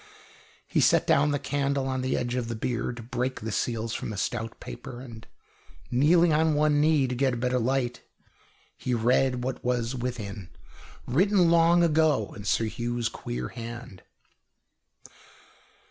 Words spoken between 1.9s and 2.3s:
the